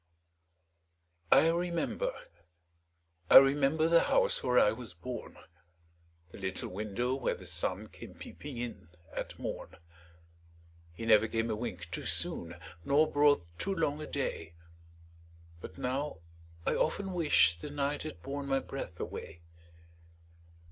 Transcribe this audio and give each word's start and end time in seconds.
I 1.31 1.47
remember, 1.49 2.11
I 3.29 3.37
remember, 3.37 3.87
The 3.87 4.05
house 4.05 4.41
where 4.41 4.57
I 4.57 4.71
was 4.71 4.95
born, 4.95 5.37
The 6.31 6.39
little 6.39 6.69
window 6.69 7.13
where 7.13 7.35
the 7.35 7.45
sun 7.45 7.85
Came 7.87 8.15
peeping 8.15 8.57
in 8.57 8.89
at 9.15 9.37
morn; 9.37 9.75
He 10.91 11.05
never 11.05 11.27
came 11.27 11.51
a 11.51 11.55
wink 11.55 11.91
too 11.91 12.01
soon, 12.07 12.55
Nor 12.83 13.11
brought 13.11 13.45
too 13.59 13.75
long 13.75 14.01
a 14.01 14.07
day, 14.07 14.55
But 15.59 15.77
now, 15.77 16.17
I 16.65 16.73
often 16.73 17.13
wish 17.13 17.57
the 17.59 17.69
night 17.69 18.01
Had 18.01 18.23
borne 18.23 18.47
my 18.47 18.57
breath 18.59 18.99
away! 18.99 19.41